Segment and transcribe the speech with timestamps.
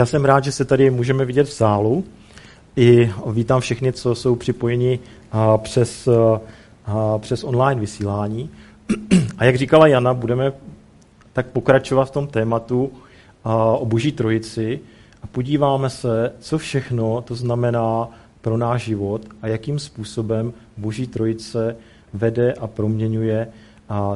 [0.00, 2.04] Já jsem rád, že se tady můžeme vidět v sálu.
[2.76, 4.98] I vítám všechny, co jsou připojeni
[5.56, 6.08] přes,
[7.18, 8.50] přes online vysílání.
[9.38, 10.52] A jak říkala Jana, budeme
[11.32, 12.92] tak pokračovat v tom tématu
[13.78, 14.80] o Boží trojici
[15.22, 18.08] a podíváme se, co všechno to znamená
[18.40, 21.76] pro náš život a jakým způsobem Boží trojice
[22.12, 23.48] vede a proměňuje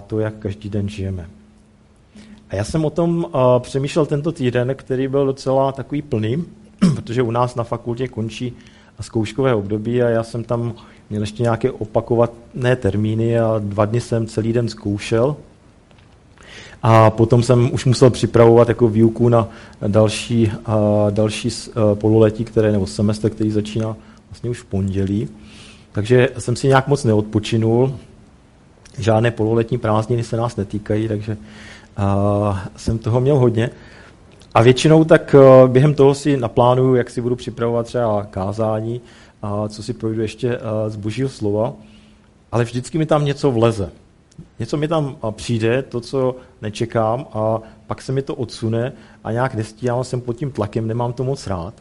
[0.06, 1.41] to, jak každý den žijeme.
[2.52, 6.44] A já jsem o tom uh, přemýšlel tento týden, který byl docela takový plný,
[6.94, 8.52] protože u nás na fakultě končí
[9.00, 10.74] zkouškové období a já jsem tam
[11.10, 15.36] měl ještě nějaké opakované termíny a dva dny jsem celý den zkoušel.
[16.82, 19.48] A potom jsem už musel připravovat jako výuku na
[19.86, 20.74] další, uh,
[21.10, 23.96] další uh, pololetí, které, nebo semestr, který začíná
[24.30, 25.28] vlastně už v pondělí.
[25.92, 27.94] Takže jsem si nějak moc neodpočinul.
[28.98, 31.36] Žádné pololetní prázdniny se nás netýkají, takže
[31.96, 33.70] a jsem toho měl hodně.
[34.54, 39.00] A většinou tak eh, během toho si naplánuju, jak si budu připravovat třeba kázání,
[39.42, 41.72] a co si projdu ještě eh, z božího slova,
[42.52, 43.90] ale vždycky mi tam něco vleze.
[44.58, 48.92] Něco mi tam přijde, to, co nečekám, a pak se mi to odsune
[49.24, 51.74] a nějak nestíhám, jsem pod tím tlakem, nemám to moc rád.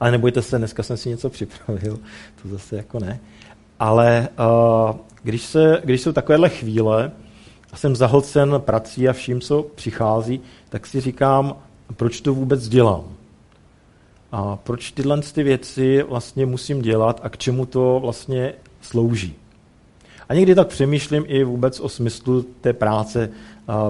[0.00, 1.98] Ale nebojte se, dneska jsem si něco připravil,
[2.42, 3.20] to zase jako ne.
[3.80, 7.12] Ale uh, když, se, když jsou takovéhle chvíle,
[7.72, 11.56] a jsem zahlcen prací a vším, co přichází, tak si říkám,
[11.96, 13.04] proč to vůbec dělám.
[14.32, 19.34] A proč tyhle ty věci vlastně musím dělat a k čemu to vlastně slouží.
[20.28, 23.30] A někdy tak přemýšlím i vůbec o smyslu té práce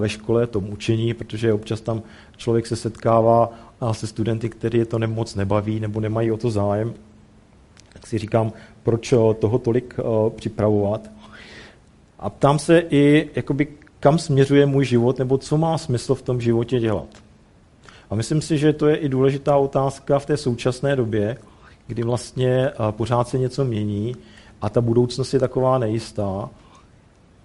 [0.01, 2.03] ve škole, tom učení, protože občas tam
[2.37, 3.53] člověk se setkává
[3.93, 6.95] se studenty, je to nemoc nebaví nebo nemají o to zájem.
[7.93, 8.53] Tak si říkám,
[8.83, 9.97] proč toho tolik
[10.37, 11.11] připravovat.
[12.19, 13.69] A ptám se i, jakoby,
[14.01, 17.07] kam směřuje můj život, nebo co má smysl v tom životě dělat.
[18.11, 21.37] A myslím si, že to je i důležitá otázka v té současné době,
[21.87, 24.17] kdy vlastně pořád se něco mění
[24.63, 26.51] a ta budoucnost je taková nejistá,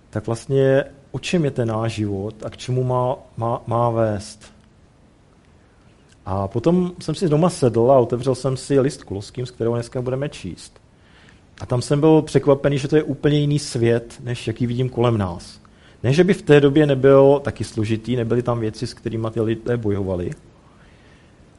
[0.09, 4.54] tak vlastně o čem je ten náš život a k čemu má, má, má vést.
[6.25, 10.01] A potom jsem si doma sedl a otevřel jsem si list Koloským, z kterého dneska
[10.01, 10.79] budeme číst.
[11.61, 15.17] A tam jsem byl překvapený, že to je úplně jiný svět, než jaký vidím kolem
[15.17, 15.59] nás.
[16.03, 19.41] Ne, že by v té době nebyl taky složitý, nebyly tam věci, s kterými ty
[19.41, 20.31] lidé bojovali,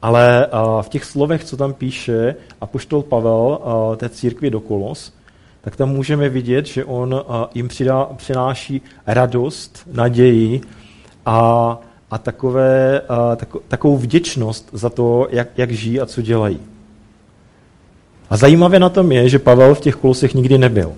[0.01, 0.47] ale
[0.81, 3.59] v těch slovech, co tam píše apoštol Pavel
[3.97, 5.13] té církvi do Kolos,
[5.61, 7.23] tak tam můžeme vidět, že on
[7.55, 10.61] jim přidá, přináší radost, naději
[11.25, 11.79] a,
[12.11, 13.01] a, takové,
[13.67, 16.59] takovou vděčnost za to, jak, jak žijí a co dělají.
[18.29, 20.93] A zajímavé na tom je, že Pavel v těch kolosech nikdy nebyl.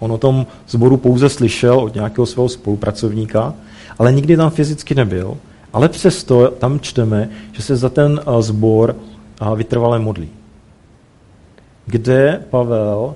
[0.00, 3.54] On o tom zboru pouze slyšel od nějakého svého spolupracovníka,
[3.98, 5.36] ale nikdy tam fyzicky nebyl.
[5.72, 8.96] Ale přesto tam čteme, že se za ten sbor
[9.56, 10.28] vytrvale modlí.
[11.86, 13.14] Kde Pavel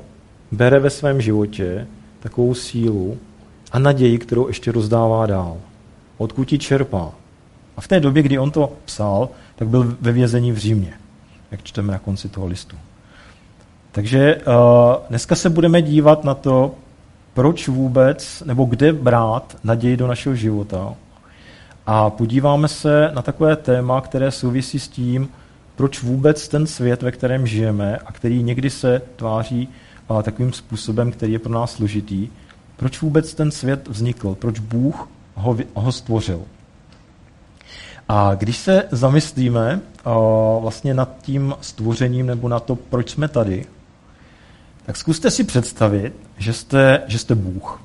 [0.52, 1.86] bere ve svém životě
[2.20, 3.16] takovou sílu
[3.72, 5.56] a naději, kterou ještě rozdává dál.
[6.18, 7.12] Odkud ji čerpá.
[7.78, 10.92] A v té době, kdy on to psal, tak byl ve vězení v Římě,
[11.50, 12.76] jak čteme na konci toho listu.
[13.92, 14.52] Takže uh,
[15.08, 16.74] dneska se budeme dívat na to,
[17.34, 20.94] proč vůbec, nebo kde brát naději do našeho života.
[21.86, 25.28] A podíváme se na takové téma, které souvisí s tím,
[25.76, 29.68] proč vůbec ten svět, ve kterém žijeme a který někdy se tváří
[30.08, 32.28] uh, takovým způsobem, který je pro nás složitý,
[32.76, 36.42] proč vůbec ten svět vznikl, proč Bůh ho, ho stvořil.
[38.08, 43.66] A když se zamyslíme uh, vlastně nad tím stvořením nebo na to, proč jsme tady,
[44.86, 47.82] tak zkuste si představit, že jste, že jste Bůh.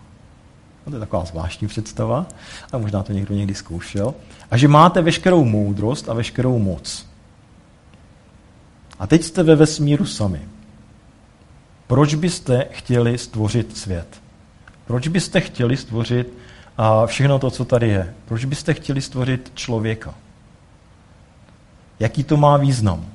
[0.85, 2.25] No, to je taková zvláštní představa,
[2.71, 4.13] a možná to někdo někdy zkoušel.
[4.51, 7.05] A že máte veškerou moudrost a veškerou moc.
[8.99, 10.41] A teď jste ve vesmíru sami.
[11.87, 14.21] Proč byste chtěli stvořit svět?
[14.85, 16.33] Proč byste chtěli stvořit
[16.77, 18.13] a všechno to, co tady je?
[18.25, 20.13] Proč byste chtěli stvořit člověka?
[21.99, 23.05] Jaký to má význam?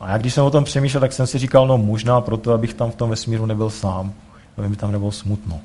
[0.00, 2.74] A já když jsem o tom přemýšlel, tak jsem si říkal, no možná proto, abych
[2.74, 4.12] tam v tom vesmíru nebyl sám,
[4.56, 5.60] aby mi tam nebylo smutno.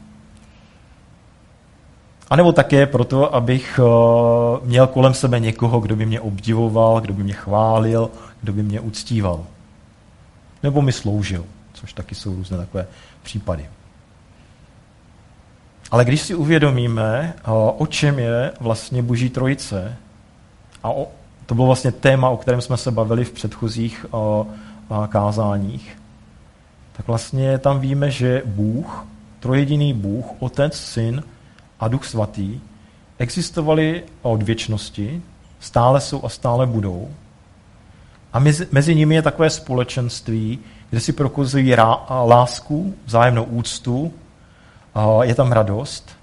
[2.29, 7.13] A nebo také proto, abych uh, měl kolem sebe někoho, kdo by mě obdivoval, kdo
[7.13, 8.09] by mě chválil,
[8.41, 9.45] kdo by mě uctíval.
[10.63, 12.87] Nebo mi sloužil, což taky jsou různé takové
[13.23, 13.69] případy.
[15.91, 19.95] Ale když si uvědomíme, uh, o čem je vlastně Boží trojice
[20.83, 21.07] a o,
[21.45, 24.47] to bylo vlastně téma, o kterém jsme se bavili v předchozích o,
[24.87, 25.97] o kázáních.
[26.93, 29.05] Tak vlastně tam víme, že Bůh,
[29.39, 31.23] trojediný Bůh, Otec, Syn
[31.79, 32.59] a Duch Svatý,
[33.17, 35.21] existovali od věčnosti
[35.59, 37.09] stále jsou a stále budou.
[38.33, 40.59] A mezi, mezi nimi je takové společenství,
[40.89, 41.75] kde si prokazují
[42.25, 44.13] lásku, vzájemnou úctu,
[45.23, 46.17] je tam radost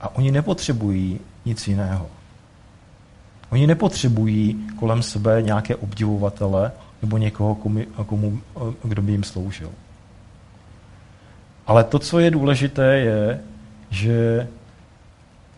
[0.00, 2.06] a oni nepotřebují nic jiného.
[3.50, 6.72] Oni nepotřebují kolem sebe nějaké obdivovatele
[7.02, 8.40] nebo někoho, komu, komu,
[8.82, 9.70] kdo by jim sloužil.
[11.66, 13.40] Ale to, co je důležité, je,
[13.90, 14.48] že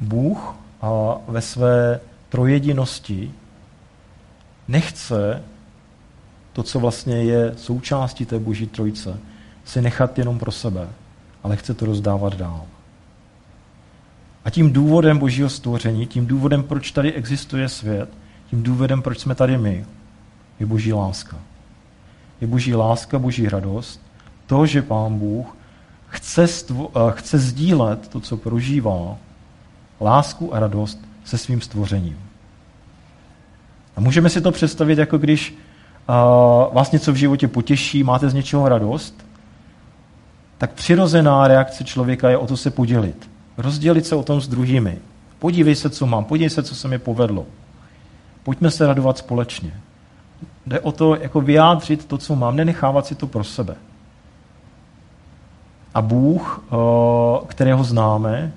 [0.01, 3.35] Bůh a ve své trojedinosti
[4.69, 5.43] nechce
[6.53, 9.19] to, co vlastně je součástí té boží trojce,
[9.65, 10.89] si nechat jenom pro sebe,
[11.43, 12.65] ale chce to rozdávat dál.
[14.45, 18.09] A tím důvodem božího stvoření, tím důvodem, proč tady existuje svět,
[18.51, 19.87] tím důvodem, proč jsme tady my,
[20.61, 21.37] je boží láska.
[22.41, 24.01] Je boží láska, boží radost,
[24.47, 25.57] to, že pán Bůh
[26.09, 29.17] chce, stvo, eh, chce sdílet to, co prožívá,
[30.01, 32.19] lásku a radost se svým stvořením.
[33.97, 38.35] A můžeme si to představit, jako když uh, vás něco v životě potěší, máte z
[38.35, 39.27] něčeho radost,
[40.61, 43.31] tak přirozená reakce člověka je o to se podělit.
[43.57, 44.99] Rozdělit se o tom s druhými.
[45.39, 47.47] Podívej se, co mám, podívej se, co se mi povedlo.
[48.43, 49.81] Pojďme se radovat společně.
[50.67, 53.75] Jde o to, jako vyjádřit to, co mám, nenechávat si to pro sebe.
[55.95, 56.77] A Bůh, eh,
[57.47, 58.53] kterého známe,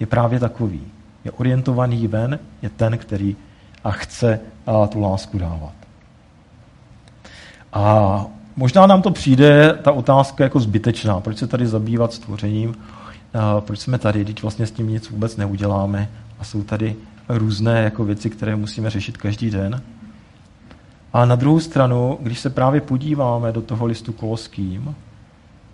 [0.00, 0.82] je právě takový.
[1.24, 3.36] Je orientovaný ven, je ten, který
[3.84, 5.74] a chce a tu lásku dávat.
[7.72, 8.26] A
[8.56, 11.20] možná nám to přijde, ta otázka, jako zbytečná.
[11.20, 12.74] Proč se tady zabývat stvořením?
[13.60, 16.08] Proč jsme tady, když vlastně s tím nic vůbec neuděláme
[16.38, 16.96] a jsou tady
[17.28, 19.82] různé jako věci, které musíme řešit každý den.
[21.12, 24.94] A na druhou stranu, když se právě podíváme do toho listu koloským,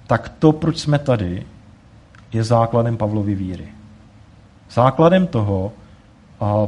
[0.07, 1.47] tak to, proč jsme tady,
[2.33, 3.69] je základem Pavlovy víry.
[4.71, 5.73] Základem toho,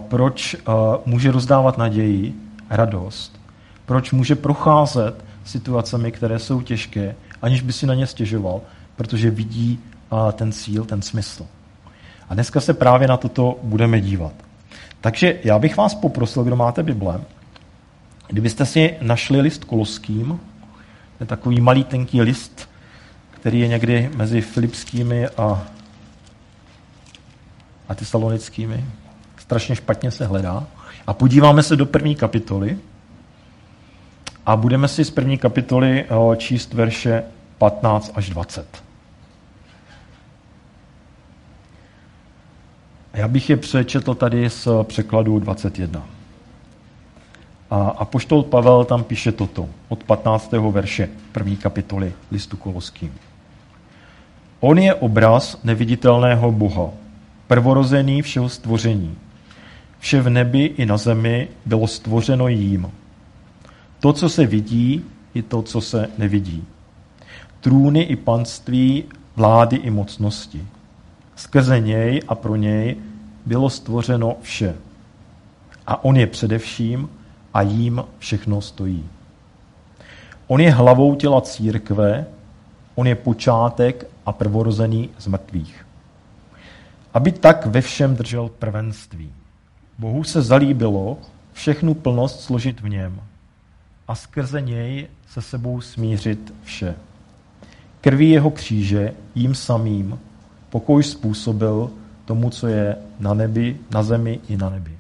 [0.08, 0.56] proč
[1.06, 2.34] může rozdávat naději,
[2.70, 3.40] radost,
[3.86, 8.60] proč může procházet situacemi, které jsou těžké, aniž by si na ně stěžoval,
[8.96, 9.78] protože vidí
[10.32, 11.46] ten cíl, ten smysl.
[12.28, 14.32] A dneska se právě na toto budeme dívat.
[15.00, 17.20] Takže já bych vás poprosil, kdo máte Bible,
[18.28, 20.40] kdybyste si našli list koloským,
[21.20, 22.68] je takový malý tenký list,
[23.30, 25.62] který je někdy mezi filipskými a,
[27.88, 28.84] a tesalonickými.
[29.36, 30.66] Strašně špatně se hledá.
[31.06, 32.78] A podíváme se do první kapitoly
[34.46, 37.22] a budeme si z první kapitoly eh, číst verše
[37.58, 38.84] 15 až 20.
[43.14, 46.06] Já bych je přečetl tady z překladu 21.
[47.70, 50.52] A, a poštol Pavel tam píše toto, od 15.
[50.52, 53.12] verše první kapitoly listu Koloským.
[54.60, 56.90] On je obraz neviditelného Boha,
[57.46, 59.16] prvorozený všeho stvoření.
[59.98, 62.92] Vše v nebi i na zemi bylo stvořeno jím.
[64.04, 65.04] To, co se vidí,
[65.34, 66.64] i to, co se nevidí.
[67.60, 69.04] Trůny i panství,
[69.36, 70.66] vlády i mocnosti.
[71.36, 72.96] Skrze něj a pro něj
[73.46, 74.74] bylo stvořeno vše.
[75.86, 77.08] A on je především
[77.54, 79.08] a jím všechno stojí.
[80.46, 82.26] On je hlavou těla církve,
[82.94, 85.86] on je počátek a prvorozený z mrtvých.
[87.14, 89.32] Aby tak ve všem držel prvenství.
[89.98, 91.18] Bohu se zalíbilo
[91.52, 93.20] všechnu plnost složit v něm
[94.08, 96.94] a skrze něj se sebou smířit vše.
[98.00, 100.18] Krví jeho kříže jím samým
[100.70, 101.90] pokoj způsobil
[102.24, 104.98] tomu, co je na nebi, na zemi i na nebi.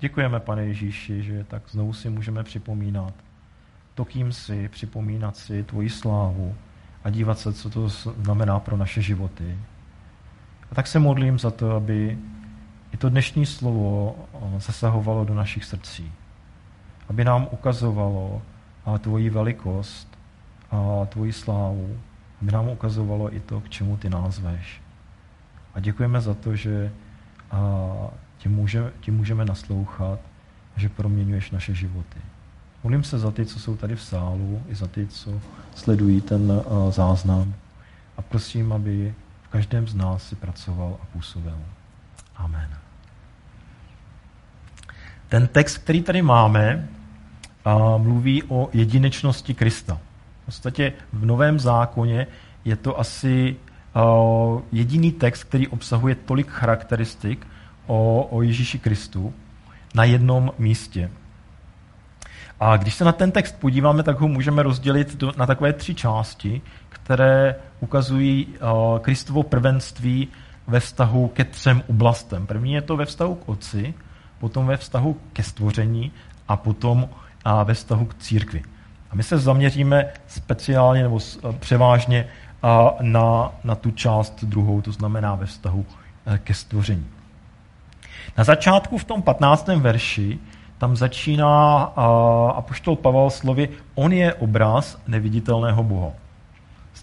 [0.00, 3.14] Děkujeme, pane Ježíši, že tak znovu si můžeme připomínat
[3.94, 6.54] to, kým jsi, připomínat si tvoji slávu
[7.04, 9.58] a dívat se, co to znamená pro naše životy.
[10.70, 12.18] A tak se modlím za to, aby
[12.92, 16.12] i to dnešní slovo eh, zasahovalo do našich srdcí.
[17.08, 18.42] Aby nám ukazovalo
[18.98, 20.18] tvoji velikost
[20.70, 21.96] a tvoji slávu,
[22.42, 24.80] aby nám ukazovalo i to, k čemu ty nás veš.
[25.74, 26.92] A děkujeme za to, že
[28.38, 30.20] ti, může, ti můžeme naslouchat
[30.78, 32.18] že proměňuješ naše životy.
[32.84, 35.40] Modlím se za ty, co jsou tady v sálu, i za ty, co
[35.74, 37.54] sledují ten záznam.
[38.16, 41.58] A prosím, aby v každém z nás si pracoval a působil.
[42.38, 42.68] Amen.
[45.28, 46.88] Ten text, který tady máme,
[47.96, 49.98] mluví o jedinečnosti Krista.
[50.42, 52.26] V podstatě v Novém zákoně
[52.64, 53.56] je to asi
[54.72, 57.46] jediný text, který obsahuje tolik charakteristik
[57.86, 59.34] o, Ježíši Kristu
[59.94, 61.10] na jednom místě.
[62.60, 66.60] A když se na ten text podíváme, tak ho můžeme rozdělit na takové tři části,
[66.88, 68.54] které ukazují
[69.00, 70.28] Kristovo prvenství
[70.68, 72.46] ve vztahu ke třem oblastem.
[72.46, 73.94] První je to ve vztahu k otci,
[74.38, 76.12] potom ve vztahu ke stvoření
[76.48, 77.08] a potom
[77.44, 78.62] a ve vztahu k církvi.
[79.10, 81.18] A my se zaměříme speciálně nebo
[81.58, 82.28] převážně
[83.00, 85.86] na, na tu část druhou, to znamená ve vztahu
[86.26, 87.06] e, ke stvoření.
[88.38, 89.68] Na začátku v tom 15.
[89.68, 90.38] verši
[90.78, 91.82] tam začíná
[92.54, 96.12] apoštol Pavel slovy, on je obraz neviditelného Boha.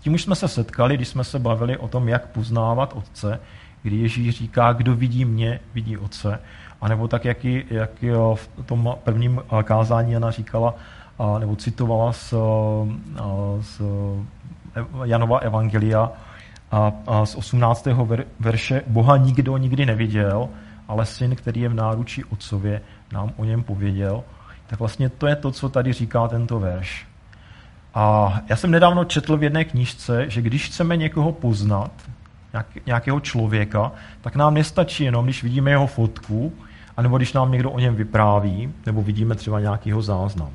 [0.05, 3.39] Tím už jsme se setkali, když jsme se bavili o tom, jak poznávat Otce,
[3.83, 6.39] kdy Ježíš říká, kdo vidí mě, vidí Otce.
[6.81, 7.91] A nebo tak, jak, ji, jak
[8.35, 10.75] v tom prvním kázání Jana říkala,
[11.39, 12.33] nebo citovala z,
[13.59, 13.81] z
[15.03, 16.11] Janova Evangelia
[16.71, 17.87] a z 18.
[18.39, 20.49] verše, Boha nikdo nikdy neviděl,
[20.87, 22.81] ale syn, který je v náručí otcově,
[23.13, 24.23] nám o něm pověděl.
[24.67, 27.14] Tak vlastně to je to, co tady říká tento verš.
[27.95, 31.91] A já jsem nedávno četl v jedné knížce, že když chceme někoho poznat,
[32.85, 36.53] nějakého člověka, tak nám nestačí jenom, když vidíme jeho fotku,
[36.97, 40.49] anebo když nám někdo o něm vypráví, nebo vidíme třeba nějakýho záznam.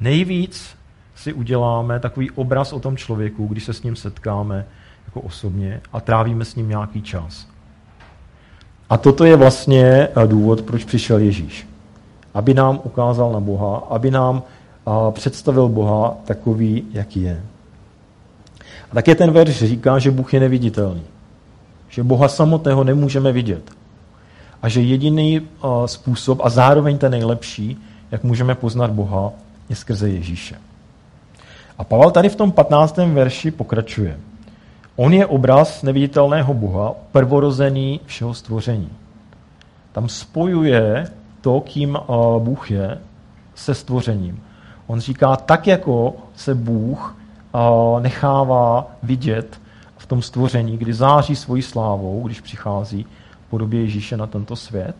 [0.00, 0.76] Nejvíc
[1.14, 4.64] si uděláme takový obraz o tom člověku, když se s ním setkáme
[5.06, 7.46] jako osobně a trávíme s ním nějaký čas.
[8.90, 11.68] A toto je vlastně eh, důvod, proč přišel Ježíš.
[12.34, 14.42] Aby nám ukázal na Boha, aby nám
[15.10, 17.42] představil Boha takový, jaký je.
[18.90, 21.02] A také ten verš říká, že Bůh je neviditelný.
[21.88, 23.70] Že Boha samotného nemůžeme vidět.
[24.62, 25.40] A že jediný
[25.86, 27.78] způsob a zároveň ten nejlepší,
[28.10, 29.32] jak můžeme poznat Boha,
[29.68, 30.56] je skrze Ježíše.
[31.78, 32.96] A Pavel tady v tom 15.
[32.96, 34.18] verši pokračuje.
[34.96, 38.90] On je obraz neviditelného Boha, prvorozený všeho stvoření.
[39.92, 41.06] Tam spojuje
[41.40, 41.98] to, kým
[42.38, 42.98] Bůh je,
[43.54, 44.42] se stvořením.
[44.86, 47.16] On říká, tak jako se Bůh
[47.54, 49.60] eh, nechává vidět
[49.98, 53.06] v tom stvoření, kdy září svojí slávou, když přichází
[53.46, 54.96] v podobě Ježíše na tento svět,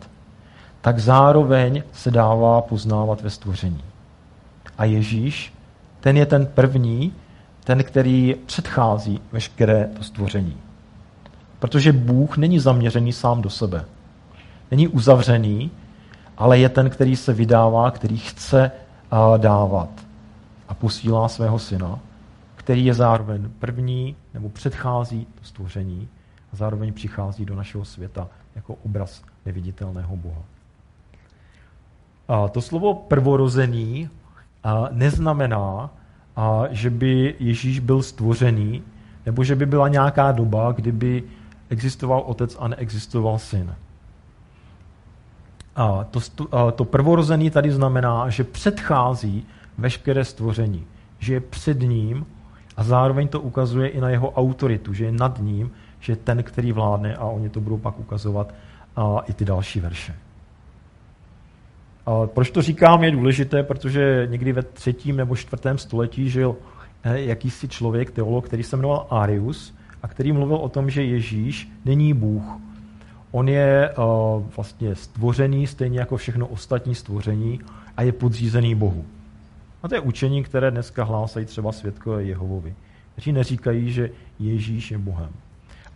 [0.81, 3.83] tak zároveň se dává poznávat ve stvoření.
[4.77, 5.53] A Ježíš,
[5.99, 7.13] ten je ten první,
[7.63, 10.57] ten, který předchází veškeré to stvoření.
[11.59, 13.85] Protože Bůh není zaměřený sám do sebe.
[14.71, 15.71] Není uzavřený,
[16.37, 18.71] ale je ten, který se vydává, který chce
[19.37, 19.89] dávat
[20.67, 21.99] a posílá svého syna,
[22.55, 26.07] který je zároveň první nebo předchází to stvoření
[26.53, 30.41] a zároveň přichází do našeho světa jako obraz neviditelného Boha.
[32.27, 34.09] A to slovo prvorozený
[34.91, 35.89] neznamená,
[36.35, 38.83] a že by Ježíš byl stvořený,
[39.25, 41.23] nebo že by byla nějaká doba, kdyby
[41.69, 43.75] existoval otec a neexistoval syn.
[45.75, 46.19] A to,
[46.51, 50.83] a to prvorozený tady znamená, že předchází veškeré stvoření,
[51.19, 52.25] že je před ním
[52.77, 56.43] a zároveň to ukazuje i na jeho autoritu, že je nad ním, že je ten,
[56.43, 58.53] který vládne a oni to budou pak ukazovat
[58.95, 60.15] a i ty další verše.
[62.05, 66.55] A proč to říkám, je důležité, protože někdy ve třetím nebo čtvrtém století žil
[67.03, 72.13] jakýsi člověk, teolog, který se jmenoval Arius a který mluvil o tom, že Ježíš není
[72.13, 72.43] Bůh.
[73.31, 77.59] On je uh, vlastně stvořený stejně jako všechno ostatní stvoření
[77.97, 79.05] a je podřízený Bohu.
[79.83, 82.75] A to je učení, které dneska hlásají třeba světkové Jehovovi,
[83.11, 85.29] kteří neříkají, že Ježíš je Bohem.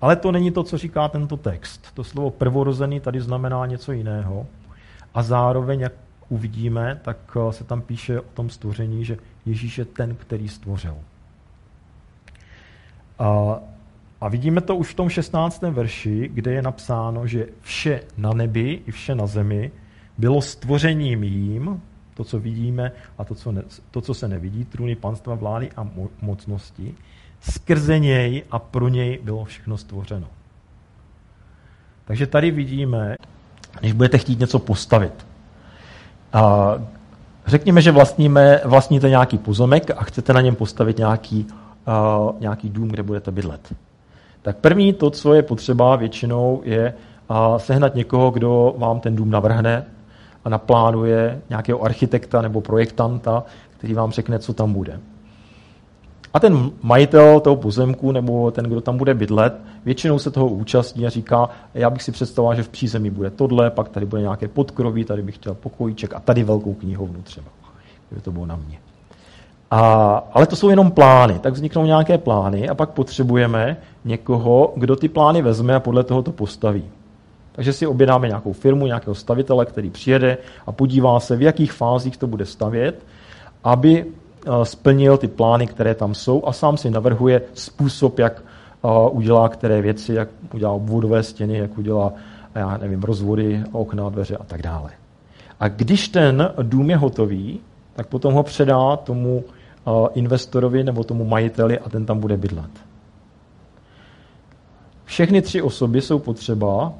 [0.02, 1.88] Ale to není to, co říká tento text.
[1.94, 4.48] To slovo prvorozený tady znamená něco jiného.
[5.14, 5.94] A zároveň, jak
[6.30, 10.96] uvidíme, tak eh, se tam píše o tom stvoření, že Ježíš je ten, který stvořil.
[13.20, 13.60] A,
[14.22, 15.62] a vidíme to už v tom 16.
[15.62, 19.72] verši, kde je napsáno, že vše na nebi i vše na zemi
[20.18, 21.82] bylo stvořením jím,
[22.14, 25.84] to, co vidíme a to, co, ne, to, co se nevidí, trůny panstva, vlády a
[25.84, 26.96] mo- mocnosti,
[27.40, 30.28] skrze něj a pro něj bylo všechno stvořeno.
[32.06, 33.16] Takže tady vidíme,
[33.82, 35.26] než budete chtít něco postavit.
[36.34, 36.74] A
[37.46, 41.48] řekněme, že vlastníme, vlastníte nějaký pozemek a chcete na něm postavit nějaký,
[41.88, 43.74] uh, nějaký dům, kde budete bydlet.
[44.42, 46.94] Tak první to, co je potřeba většinou, je
[47.58, 49.86] sehnat někoho, kdo vám ten dům navrhne
[50.46, 53.44] a naplánuje nějakého architekta nebo projektanta,
[53.78, 55.00] který vám řekne, co tam bude.
[56.34, 59.54] A ten majitel toho pozemku nebo ten, kdo tam bude bydlet,
[59.86, 63.72] většinou se toho účastní a říká, já bych si představoval, že v přízemí bude tohle,
[63.72, 67.48] pak tady bude nějaké podkroví, tady bych chtěl pokojíček a tady velkou knihovnu třeba,
[68.10, 68.80] kdyby to bylo na mě.
[69.72, 69.82] A,
[70.34, 75.10] ale to jsou jenom plány, tak vzniknou nějaké plány a pak potřebujeme někoho, kdo ty
[75.10, 76.84] plány vezme a podle toho to postaví.
[77.52, 82.18] Takže si objednáme nějakou firmu, nějakého stavitele, který přijede a podívá se, v jakých fázích
[82.18, 83.06] to bude stavět,
[83.64, 84.06] aby
[84.64, 88.44] splnil ty plány, které tam jsou a sám si navrhuje způsob, jak
[89.12, 92.14] udělá které věci, jak udělá obvodové stěny, jak udělá,
[92.56, 94.92] já nevím, rozvody, okna, dveře a tak dále.
[95.60, 97.60] A když ten dům je hotový,
[97.96, 99.44] tak potom ho předá tomu
[100.14, 102.72] investorovi nebo tomu majiteli a ten tam bude bydlet.
[105.06, 106.94] Všechny tři osoby jsou potřeba,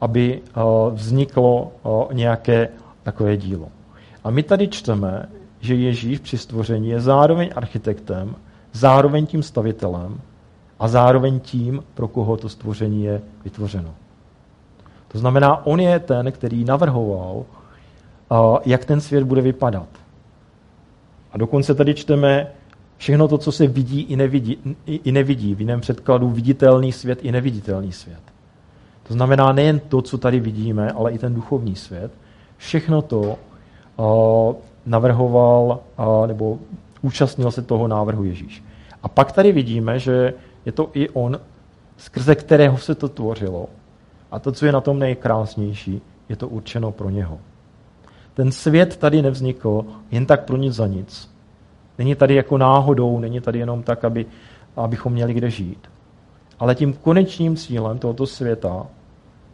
[0.00, 0.42] aby
[0.90, 1.72] vzniklo
[2.12, 2.68] nějaké
[3.02, 3.68] takové dílo.
[4.24, 5.28] A my tady čteme,
[5.60, 8.34] že Ježíš při stvoření je zároveň architektem,
[8.72, 10.20] zároveň tím stavitelem
[10.78, 13.94] a zároveň tím, pro koho to stvoření je vytvořeno.
[15.08, 17.44] To znamená, on je ten, který navrhoval,
[18.64, 19.88] jak ten svět bude vypadat.
[21.32, 22.46] A dokonce tady čteme
[22.96, 25.54] všechno to, co se vidí i nevidí, i nevidí.
[25.54, 28.20] V jiném předkladu viditelný svět i neviditelný svět.
[29.02, 32.12] To znamená nejen to, co tady vidíme, ale i ten duchovní svět.
[32.56, 33.38] Všechno to
[34.86, 35.80] navrhoval
[36.26, 36.58] nebo
[37.02, 38.64] účastnil se toho návrhu Ježíš.
[39.02, 40.34] A pak tady vidíme, že
[40.66, 41.40] je to i on,
[41.96, 43.68] skrze kterého se to tvořilo.
[44.30, 47.38] A to, co je na tom nejkrásnější, je to určeno pro něho.
[48.34, 51.30] Ten svět tady nevznikl jen tak pro nic za nic.
[51.98, 54.26] Není tady jako náhodou, není tady jenom tak, aby,
[54.76, 55.88] abychom měli kde žít.
[56.58, 58.86] Ale tím konečným cílem tohoto světa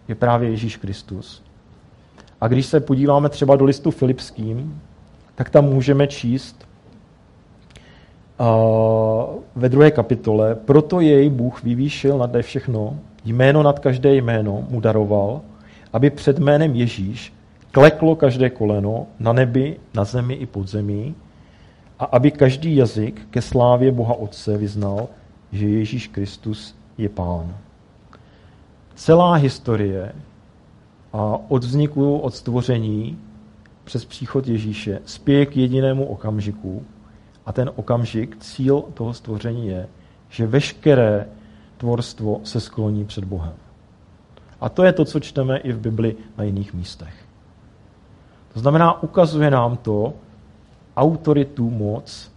[0.08, 1.42] je právě Ježíš Kristus.
[2.40, 4.82] A když se podíváme třeba do listu Filipským,
[5.34, 6.68] tak tam můžeme číst
[8.40, 8.46] uh,
[9.56, 15.40] ve druhé kapitole, proto jej Bůh vyvýšil nad všechno, jméno nad každé jméno mu daroval,
[15.92, 17.32] aby před jménem Ježíš
[17.78, 21.14] kleklo každé koleno na nebi, na zemi i pod zemí
[21.98, 25.08] a aby každý jazyk ke slávě Boha Otce vyznal,
[25.52, 27.56] že Ježíš Kristus je Pán.
[28.94, 30.12] Celá historie
[31.12, 33.18] a od vzniku, od stvoření
[33.84, 36.82] přes příchod Ježíše spěje k jedinému okamžiku
[37.46, 39.88] a ten okamžik, cíl toho stvoření je,
[40.28, 41.26] že veškeré
[41.76, 43.54] tvorstvo se skloní před Bohem.
[44.60, 47.27] A to je to, co čteme i v Bibli na jiných místech.
[48.58, 50.12] To znamená, ukazuje nám to
[50.96, 52.32] autoritu, moc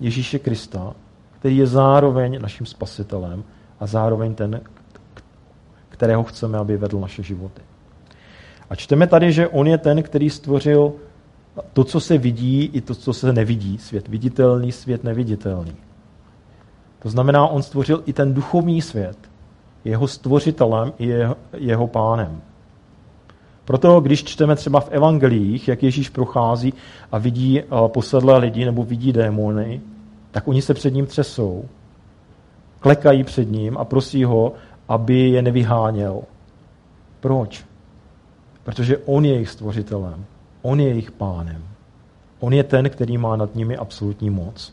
[0.00, 0.94] Ježíše Krista,
[1.38, 3.44] který je zároveň naším spasitelem
[3.80, 4.60] a zároveň ten,
[5.88, 7.62] kterého chceme, aby vedl naše životy.
[8.70, 10.92] A čteme tady, že on je ten, který stvořil
[11.72, 13.78] to, co se vidí, i to, co se nevidí.
[13.78, 15.76] Svět viditelný, svět neviditelný.
[16.98, 19.18] To znamená, on stvořil i ten duchovní svět.
[19.84, 22.42] Jeho stvořitelem i jeho, jeho pánem.
[23.64, 26.74] Proto, když čteme třeba v evangelích, jak Ježíš prochází
[27.12, 29.80] a vidí eh, posedlé lidi nebo vidí démony,
[30.30, 31.64] tak oni se před ním třesou,
[32.80, 34.52] klekají před ním a prosí ho,
[34.88, 36.22] aby je nevyháněl.
[37.20, 37.64] Proč?
[38.64, 40.24] Protože on je jejich stvořitelem,
[40.62, 41.62] on je jejich pánem.
[42.40, 44.72] On je ten, který má nad nimi absolutní moc.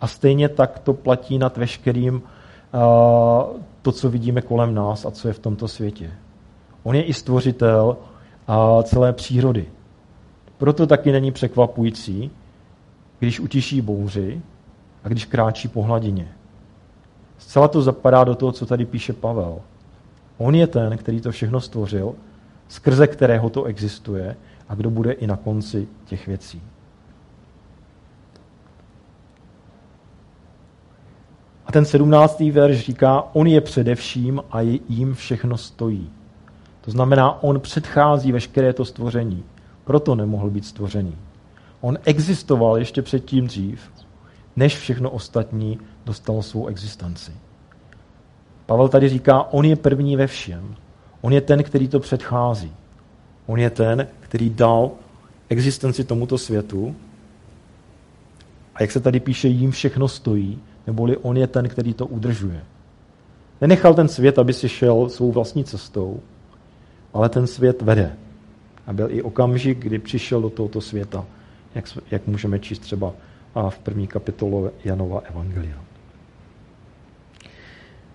[0.00, 5.28] A stejně tak to platí nad veškerým uh, to, co vidíme kolem nás a co
[5.28, 6.10] je v tomto světě.
[6.86, 7.96] On je i stvořitel
[8.48, 9.66] uh, celé přírody.
[10.58, 12.30] Proto taky není překvapující,
[13.18, 14.40] když utiší bouři
[15.04, 16.28] a když kráčí po hladině.
[17.38, 19.58] Zcela to zapadá do toho, co tady píše Pavel.
[20.38, 22.14] On je ten, který to všechno stvořil,
[22.68, 24.36] skrze kterého to existuje
[24.68, 26.62] a kdo bude i na konci těch věcí.
[31.66, 36.10] A ten sedmnáctý verš říká, on je především a jim všechno stojí.
[36.86, 39.44] To znamená, on předchází veškeré to stvoření.
[39.84, 41.16] Proto nemohl být stvořený.
[41.80, 43.90] On existoval ještě předtím dřív,
[44.56, 47.32] než všechno ostatní dostalo svou existenci.
[48.66, 50.74] Pavel tady říká, on je první ve všem.
[51.20, 52.72] On je ten, který to předchází.
[53.46, 54.90] On je ten, který dal
[55.48, 56.96] existenci tomuto světu.
[58.74, 62.64] A jak se tady píše, jim všechno stojí, neboli on je ten, který to udržuje.
[63.60, 66.20] Nenechal ten svět, aby si šel svou vlastní cestou,
[67.16, 68.16] ale ten svět vede.
[68.86, 71.24] A byl i okamžik, kdy přišel do tohoto světa,
[71.74, 73.12] jak, jak můžeme číst třeba
[73.68, 75.76] v první kapitole Janova Evangelia.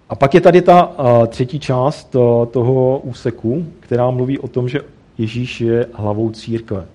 [0.10, 0.96] A pak je tady ta
[1.28, 2.16] třetí část
[2.52, 4.82] toho úseku, která mluví o tom, že
[5.18, 6.86] Ježíš je hlavou církve.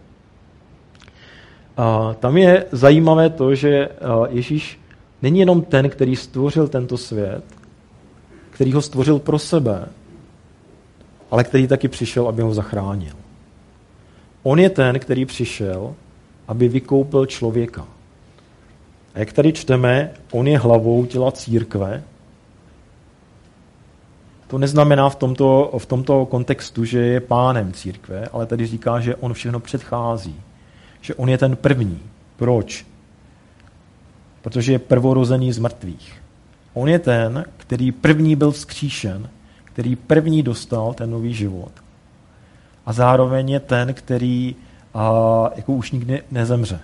[1.76, 3.88] A tam je zajímavé to, že
[4.28, 4.80] Ježíš
[5.22, 7.44] není jenom ten, který stvořil tento svět,
[8.50, 9.88] který ho stvořil pro sebe,
[11.30, 13.14] ale který taky přišel, aby ho zachránil.
[14.42, 15.94] On je ten, který přišel,
[16.48, 17.86] aby vykoupil člověka.
[19.14, 22.02] A jak tady čteme, on je hlavou těla církve,
[24.48, 29.14] to neznamená v tomto, v tomto kontextu, že je pánem církve, ale tady říká, že
[29.14, 30.40] on všechno předchází.
[31.00, 32.00] Že on je ten první.
[32.36, 32.86] Proč?
[34.46, 36.22] protože je prvorozený z mrtvých.
[36.74, 39.28] On je ten, který první byl vzkříšen,
[39.76, 41.72] který první dostal ten nový život.
[42.86, 44.56] A zároveň je ten, který
[44.94, 45.12] a,
[45.56, 46.80] jako už nikdy nezemře.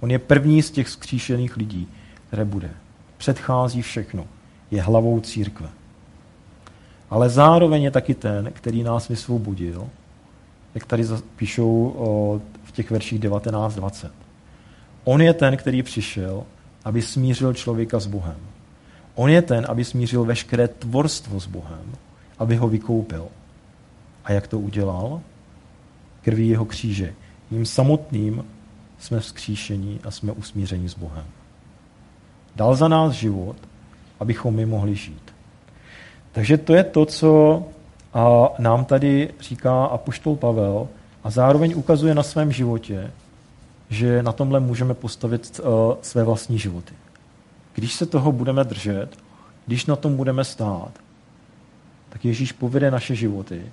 [0.00, 1.88] On je první z těch vzkříšených lidí,
[2.28, 2.70] které bude.
[3.16, 4.26] Předchází všechno.
[4.70, 5.68] Je hlavou církve.
[7.10, 9.88] Ale zároveň je taky ten, který nás vysvobodil,
[10.74, 11.04] jak tady
[11.36, 11.94] píšou
[12.64, 14.10] v těch verších 19-20.
[15.04, 16.44] On je ten, který přišel,
[16.84, 18.55] aby smířil člověka s Bohem.
[19.16, 21.92] On je ten, aby smířil veškeré tvorstvo s Bohem,
[22.38, 23.26] aby ho vykoupil.
[24.24, 25.20] A jak to udělal?
[26.22, 27.14] Krví jeho kříže.
[27.50, 28.44] Jím samotným
[28.98, 31.24] jsme vzkříšení a jsme usmíření s Bohem.
[32.56, 33.56] Dal za nás život,
[34.20, 35.34] abychom my mohli žít.
[36.32, 37.62] Takže to je to, co
[38.58, 40.88] nám tady říká apoštol Pavel
[41.24, 43.10] a zároveň ukazuje na svém životě,
[43.90, 45.60] že na tomhle můžeme postavit
[46.02, 46.94] své vlastní životy.
[47.76, 49.08] Když se toho budeme držet,
[49.66, 50.90] když na tom budeme stát,
[52.08, 53.72] tak Ježíš povede naše životy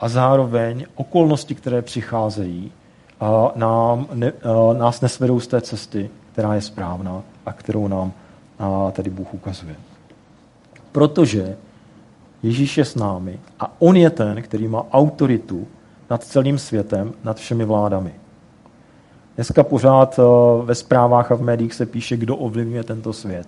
[0.00, 2.72] a zároveň okolnosti, které přicházejí,
[3.54, 4.32] nám, ne,
[4.78, 8.12] nás nesvedou z té cesty, která je správná a kterou nám
[8.92, 9.76] tady Bůh ukazuje.
[10.92, 11.56] Protože
[12.42, 15.66] Ježíš je s námi a On je ten, který má autoritu
[16.10, 18.14] nad celým světem, nad všemi vládami.
[19.36, 20.20] Dneska pořád
[20.64, 23.46] ve zprávách a v médiích se píše, kdo ovlivňuje tento svět.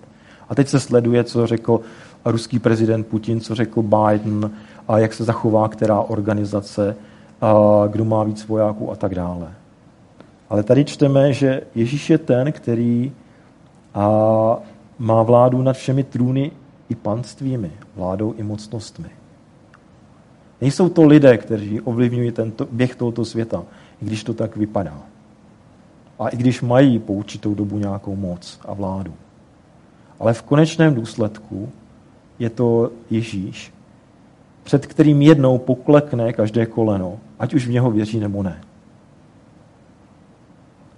[0.49, 1.79] A teď se sleduje, co řekl
[2.25, 4.51] ruský prezident Putin, co řekl Biden,
[4.87, 6.95] a jak se zachová která organizace,
[7.41, 7.53] a
[7.87, 9.53] kdo má víc vojáků a tak dále.
[10.49, 13.11] Ale tady čteme, že Ježíš je ten, který
[13.93, 14.07] a
[14.99, 16.51] má vládu nad všemi trůny
[16.89, 19.09] i panstvími, vládou i mocnostmi.
[20.61, 23.63] Nejsou to lidé, kteří ovlivňují tento, běh tohoto světa,
[24.01, 25.01] i když to tak vypadá.
[26.19, 29.13] A i když mají po určitou dobu nějakou moc a vládu.
[30.19, 31.69] Ale v konečném důsledku
[32.39, 33.73] je to Ježíš,
[34.63, 38.61] před kterým jednou poklekne každé koleno, ať už v něho věří nebo ne.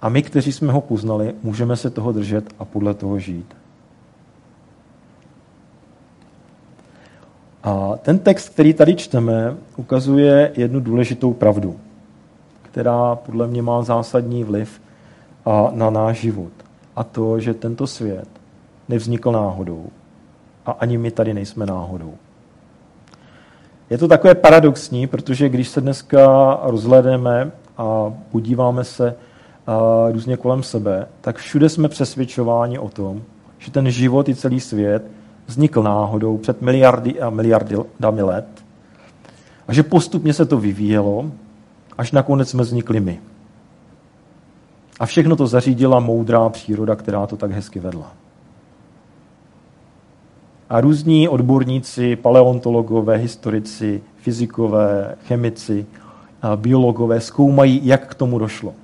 [0.02, 3.56] A my, kteří jsme ho poznali, můžeme se toho držet a podle toho žít.
[7.62, 11.76] A ten text, který tady čteme, ukazuje jednu důležitou pravdu,
[12.62, 14.80] která podle mě má zásadní vliv
[15.72, 16.52] na náš život.
[16.96, 18.28] A to, že tento svět
[18.88, 19.86] nevznikl náhodou
[20.66, 22.14] a ani my tady nejsme náhodou.
[23.90, 29.14] Je to takové paradoxní, protože když se dneska rozhledeme a podíváme se
[30.12, 33.22] různě kolem sebe, tak všude jsme přesvědčováni o tom,
[33.58, 35.02] že ten život i celý svět
[35.46, 38.46] vznikl náhodou před miliardy a miliardami let
[39.68, 41.30] a že postupně se to vyvíjelo,
[41.98, 43.20] až nakonec jsme vznikli my.
[45.02, 48.12] A všechno to zařídila moudrá příroda, která to tak hezky vedla.
[50.70, 55.86] A různí odborníci, paleontologové, historici, fyzikové, chemici,
[56.56, 58.74] biologové zkoumají, jak k tomu došlo.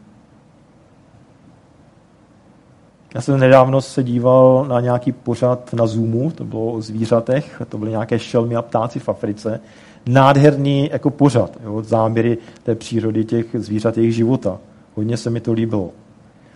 [3.15, 7.79] Já jsem nedávno se díval na nějaký pořad na Zoomu, to bylo o zvířatech, to
[7.79, 9.61] byly nějaké šelmy a ptáci v Africe.
[10.07, 14.59] Nádherný jako pořad, jo, záměry té přírody těch zvířat, jejich života.
[14.95, 15.91] Hodně se mi to líbilo.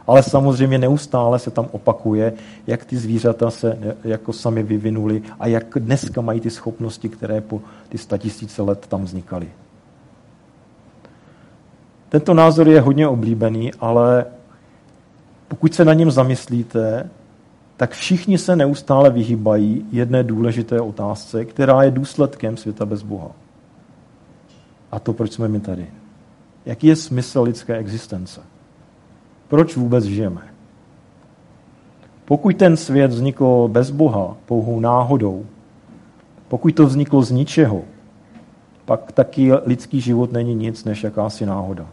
[0.07, 2.33] Ale samozřejmě neustále se tam opakuje,
[2.67, 7.61] jak ty zvířata se jako sami vyvinuli a jak dneska mají ty schopnosti, které po
[7.88, 9.49] ty statisíce let tam vznikaly.
[12.09, 14.25] Tento názor je hodně oblíbený, ale
[15.49, 17.11] pokud se na něm zamyslíte,
[17.77, 23.31] tak všichni se neustále vyhýbají jedné důležité otázce, která je důsledkem světa bez Boha.
[24.93, 25.87] A to, proč jsme my tady.
[26.67, 28.41] Jaký je smysl lidské existence?
[29.53, 30.41] Proč vůbec žijeme?
[32.25, 35.47] Pokud ten svět vznikl bez Boha, pouhou náhodou,
[36.49, 37.83] pokud to vzniklo z ničeho,
[38.85, 41.87] pak taky lidský život není nic než jakási náhoda.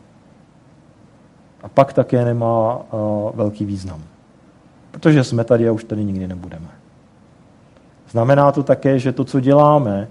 [1.64, 4.04] A pak také nemá uh, velký význam.
[4.92, 6.70] Protože jsme tady a už tady nikdy nebudeme.
[8.10, 10.08] Znamená to také, že to, co děláme,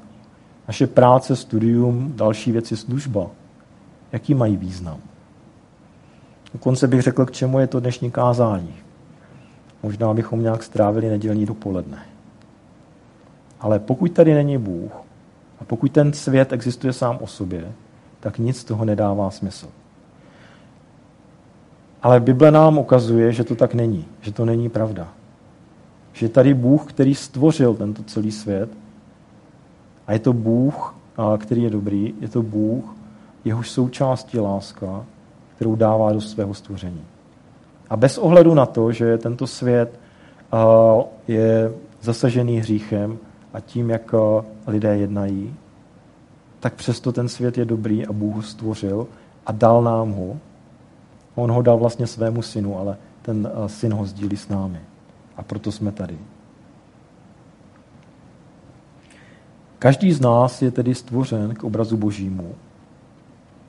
[0.68, 3.26] naše práce, studium, další věci, služba,
[4.12, 4.98] jaký mají význam.
[6.52, 8.74] Dokonce bych řekl, k čemu je to dnešní kázání.
[9.82, 12.02] Možná bychom nějak strávili nedělní dopoledne.
[13.60, 14.92] Ale pokud tady není Bůh
[15.60, 17.72] a pokud ten svět existuje sám o sobě,
[18.20, 19.68] tak nic z toho nedává smysl.
[22.02, 25.08] Ale Bible nám ukazuje, že to tak není, že to není pravda.
[26.12, 28.70] Že tady Bůh, který stvořil tento celý svět
[30.06, 30.94] a je to Bůh,
[31.38, 32.94] který je dobrý, je to Bůh,
[33.44, 35.04] jehož součástí láska,
[35.58, 37.02] kterou dává do svého stvoření.
[37.90, 40.00] A bez ohledu na to, že tento svět
[41.28, 43.18] je zasažený hříchem
[43.52, 44.14] a tím, jak
[44.66, 45.54] lidé jednají,
[46.60, 49.06] tak přesto ten svět je dobrý a Bůh ho stvořil
[49.46, 50.36] a dal nám ho.
[51.34, 54.80] On ho dal vlastně svému synu, ale ten syn ho sdílí s námi.
[55.36, 56.18] A proto jsme tady.
[59.78, 62.54] Každý z nás je tedy stvořen k obrazu božímu.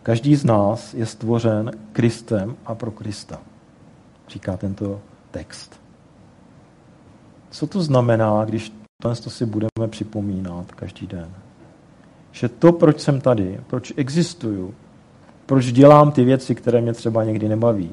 [0.03, 3.41] Každý z nás je stvořen Kristem a pro Krista,
[4.27, 5.81] říká tento text.
[7.49, 11.29] Co to znamená, když to si budeme připomínat každý den?
[12.31, 14.73] Že to, proč jsem tady, proč existuju,
[15.45, 17.91] proč dělám ty věci, které mě třeba někdy nebaví,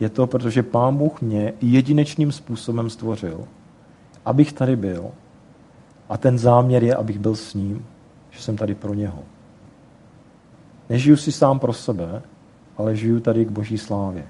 [0.00, 3.44] je to, protože Pán Bůh mě jedinečným způsobem stvořil,
[4.24, 5.10] abych tady byl.
[6.08, 7.86] A ten záměr je, abych byl s ním,
[8.30, 9.18] že jsem tady pro něho.
[10.88, 12.22] Nežiju si sám pro sebe,
[12.76, 14.26] ale žiju tady k boží slávě.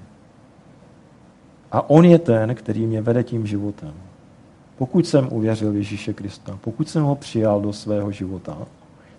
[1.71, 3.93] A on je ten, který mě vede tím životem.
[4.77, 8.57] Pokud jsem uvěřil Ježíše Krista, pokud jsem ho přijal do svého života,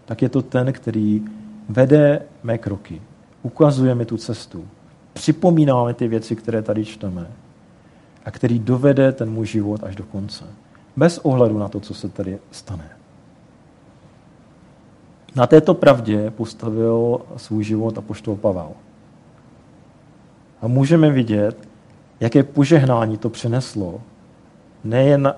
[0.04, 1.24] tak je to ten, který
[1.68, 3.02] vede mé kroky,
[3.42, 4.68] ukazuje mi tu cestu,
[5.12, 7.26] připomínáme ty věci, které tady čteme
[8.24, 10.44] a který dovede ten můj život až do konce.
[10.96, 12.95] Bez ohledu na to, co se tady stane.
[15.36, 18.68] Na této pravdě postavil svůj život a poštol Pavel.
[20.62, 21.68] A můžeme vidět,
[22.20, 24.00] jaké požehnání to přineslo
[24.84, 25.34] nejen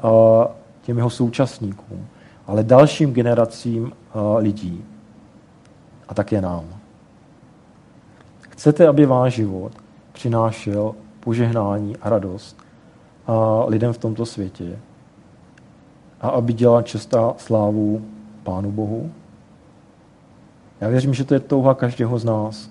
[0.82, 2.06] těm jeho současníkům,
[2.46, 3.92] ale dalším generacím
[4.38, 4.84] lidí
[6.08, 6.64] a také nám.
[8.40, 9.72] Chcete, aby váš život
[10.12, 12.56] přinášel požehnání a radost
[13.66, 14.78] lidem v tomto světě
[16.20, 18.02] a aby dělal čestá slávu
[18.42, 19.10] Pánu Bohu?
[20.80, 22.70] Já věřím, že to je touha každého z nás.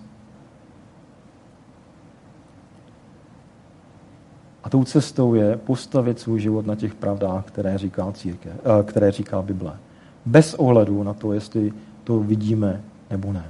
[4.63, 9.11] A tou cestou je postavit svůj život na těch pravdách, které říká, círke, eh, které
[9.11, 9.79] říká Bible.
[10.25, 13.45] Bez ohledu na to, jestli to vidíme nebo ne.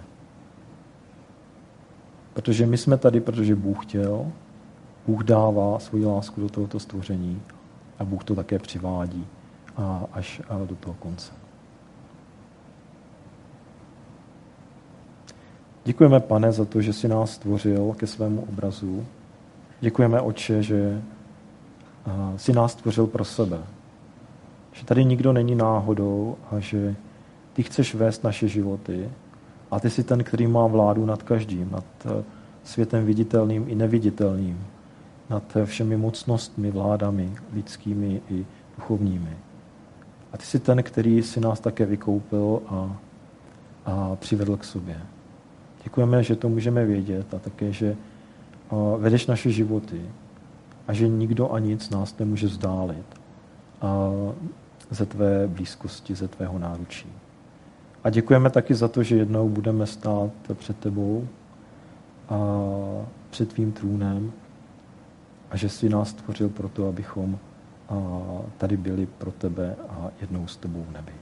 [2.34, 4.32] Protože my jsme tady, protože Bůh chtěl,
[5.08, 7.41] Bůh dává svoji lásku do tohoto stvoření
[8.00, 9.26] a Bůh to také přivádí
[10.12, 11.47] až do toho konce.
[15.88, 19.06] Děkujeme, pane, za to, že jsi nás stvořil ke svému obrazu.
[19.82, 21.02] Děkujeme, Oče, že
[22.38, 23.58] jsi nás stvořil pro sebe.
[24.71, 26.95] Že tady nikdo není náhodou a že
[27.54, 29.10] ty chceš vést naše životy
[29.71, 32.23] a ty jsi ten, který má vládu nad každým, nad eh,
[32.63, 34.65] světem viditelným i neviditelným,
[35.30, 38.45] nad eh, všemi mocnostmi, vládami, lidskými i
[38.78, 39.38] duchovními.
[40.34, 42.97] A ty jsi ten, který si nás také vykoupil a,
[43.86, 45.02] a přivedl k sobě.
[45.88, 47.95] Děkujeme, že to můžeme vědět a také, že
[48.97, 50.02] vedeš naše životy
[50.88, 53.06] a že nikdo a nic nás nemůže vzdálit
[53.84, 54.34] uh,
[54.89, 57.08] ze tvé blízkosti, ze tvého náručí.
[58.04, 61.28] A děkujeme taky za to, že jednou budeme stát před tebou
[62.30, 62.38] a
[63.30, 64.32] před tvým trůnem
[65.52, 67.39] a že jsi nás stvořil proto, abychom
[68.58, 71.13] tady byli pro tebe a jednou s tebou v nebi.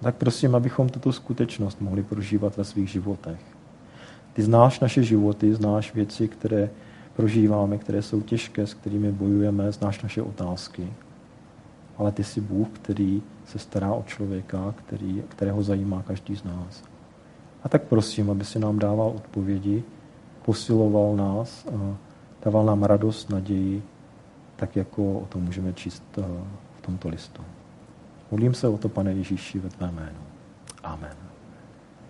[0.00, 3.51] Tak prosím, abychom tuto skutečnost mohli prožívat ve svých životech.
[4.32, 6.70] Ty znáš naše životy, znáš věci, které
[7.16, 10.92] prožíváme, které jsou těžké, s kterými bojujeme, znáš naše otázky.
[11.96, 16.82] Ale ty jsi Bůh, který se stará o člověka, který, kterého zajímá každý z nás.
[17.62, 19.82] A tak prosím, aby si nám dával odpovědi,
[20.44, 21.96] posiloval nás, a
[22.44, 23.82] dával nám radost, naději,
[24.56, 26.22] tak jako o tom můžeme číst eh,
[26.78, 27.42] v tomto listu.
[28.30, 30.20] Modlím se o to, pane Ježíši, ve tvém jménu.
[30.82, 31.21] Amen.